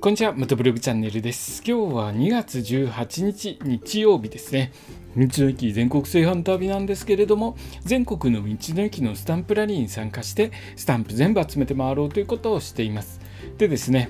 [0.00, 1.60] こんにちは、ムトブログチャンネルです。
[1.66, 4.70] 今日は2月18日日曜日ですね。
[5.16, 13.20] 道の駅全国製販旅なんですけれども、全国の道の駅のスタンプラリーに参加して、スタンプ全部集めて回ろうということをしています。
[13.58, 14.08] でですね、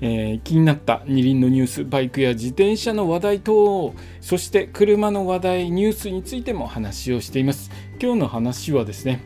[0.00, 7.70] えー、気になった二輪のニュース、バイクや自転車の話題等、そして車の話題、ニュースについても話をしています。
[8.00, 9.20] 今日の話はですね、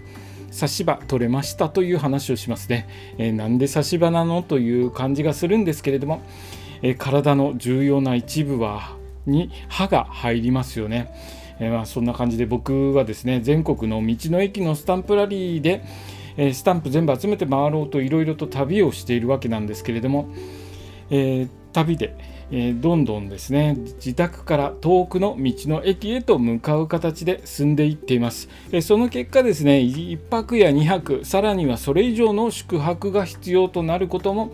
[0.51, 2.89] 差し歯取れましたという話をしますね、
[3.19, 6.23] えー、なんで差し歯なのという感じがするんですけれども、
[6.83, 11.13] えー、体の重要な一部はに歯が入りますよね、
[11.61, 15.85] えー、まあ、そんな感じで僕はですね全国の道の駅のスタンプラリーで、
[16.37, 20.29] えスタンプ全部集めて回ろうといろいろと旅をしているわけなんですけれども、
[21.11, 22.17] え旅で
[22.53, 34.53] えー、どんどんですね自宅から遠くの道の駅へと向かう形で進んでいっています、えー、その結果ですね1泊や2泊さらにはそれ以上の宿泊が必要となることも、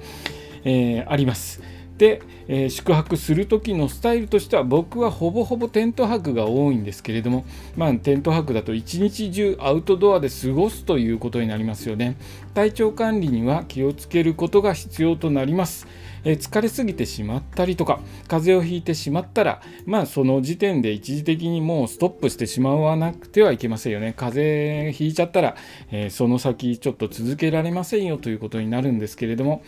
[0.64, 1.62] えー、あります。
[1.98, 12.16] で、え、宿泊する時のスタイルとしては僕はほぼほぼテント泊が多いんですけれども、まあ、テント泊だと一日中アウトドアで過ごすということになりますよね。
[12.54, 15.86] 体調管理には気をつけることが必要となります。
[16.26, 24.12] え疲れすぎてしまったりとか風邪をひいてしまったらまあその時点で一時的にもうストップしてしまわなくてはいけませんよね。
[24.16, 25.56] 風邪ひいちゃったら、
[25.92, 29.62] え、その先ちょっと続けられませんよということになるんですけれども、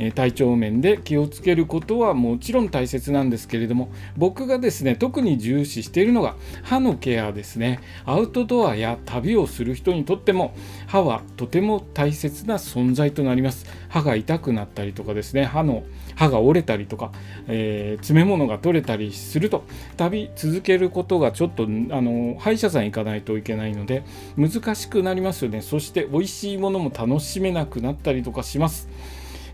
[0.00, 7.78] え体調面で気をつけることはもちろん大切なんですけれども僕がですね特に重視しているのが歯のケアですね。
[8.04, 10.54] アウトドアや旅をする人にとっても
[10.88, 13.66] 歯はとても大切な存在となります。
[13.88, 15.84] 歯が痛くなったりとかですね歯の
[16.16, 17.12] 歯が折れたりとか、
[17.48, 19.64] えー、詰め物が取れたりすると
[19.96, 24.02] 旅続けることがちょっとあの歯医者さん行かないといけないので
[24.36, 28.88] 難しくなりますよねそして美味しいものも楽しめなくなったりとかします。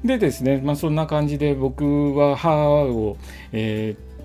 [0.05, 3.17] でですね、まあ、そんな感じで僕は歯を、
[3.53, 4.16] えー、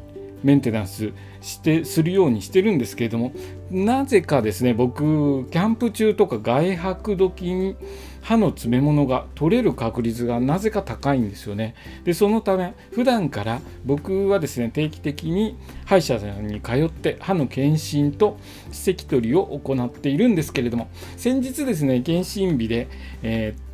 [0.43, 3.31] メンテナンスしてするようにしてるんですけれども
[3.69, 7.75] なぜかですね僕キャンプ中とか外泊時に
[8.21, 11.73] 歯の詰め物が取れる確率がなぜか高いんですよね。
[12.03, 18.37] でそのため普段から僕はですね定期的に歯医者さんに通って歯の検診と
[18.71, 22.87] 歯石取りを行っているんですけれども先日ですね検診日で、
[23.23, 23.70] えー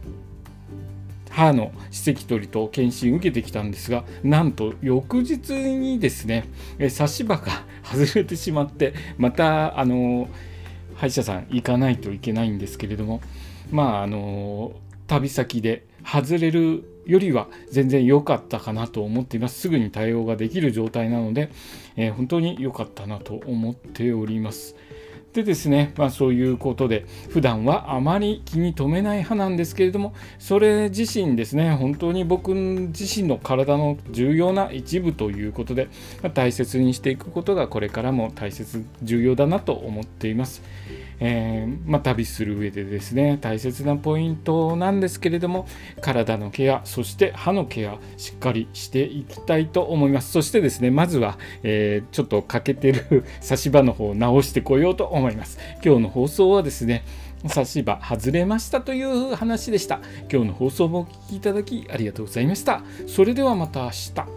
[1.38, 6.46] 歯の歯石取りと検診受けてきたんですがなんと翌日にですね
[6.90, 10.30] 差し歯が 外れてしまってまたあの
[10.96, 13.22] 歯医者さん行かないといけないんですけれども
[13.70, 14.72] まああの
[15.06, 19.62] 旅先で外れるよりは全然良かったかなと思っています。
[19.62, 21.50] すぐに対応ができる状態なので、
[21.96, 24.76] えー、本当に良かったなと思っております。
[25.34, 35.90] でですね、まあ、そういうことで普段はあまり気に留めない派なんですけれどもそれ自身ですね本当に僕自身の体の重要な一部ということで、
[36.24, 40.64] まあ、大切にしていくことがこれからも大切重要だなと思っています。
[41.20, 45.68] えー、まあ、旅する上でですね大切なポイントなんですけれども
[46.02, 50.32] 体のケアそして歯のケアしっかりしていきたいと思います。
[50.32, 55.60] そしてですねまずは、えー、ちょっと欠けてる 差し歯の方を直してこようと思います。
[55.84, 57.04] 今日の放送はですね
[57.48, 60.00] 差し歯外れましたという話でした。
[60.32, 62.84] 今日の放送もお聴きいただきありがとうございました。
[63.08, 64.37] それではまた明日。